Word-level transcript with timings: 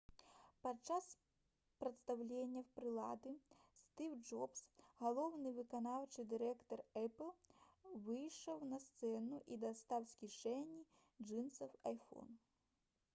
падчас 0.65 1.07
прадстаўлення 1.83 2.61
прылады 2.79 3.33
стыў 3.89 4.15
джобс 4.29 4.63
галоўны 5.03 5.51
выканаўчы 5.59 6.25
дырэктар 6.33 6.83
«эпл» 7.03 7.29
выйшаў 8.09 8.67
на 8.73 8.83
сцэну 8.89 9.43
і 9.55 9.61
дастаў 9.67 10.11
з 10.15 10.19
кішэні 10.25 10.81
джынсаў 11.27 11.81
iphone 11.95 12.33